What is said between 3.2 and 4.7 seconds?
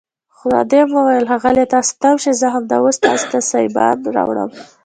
ته سایبان راوړم.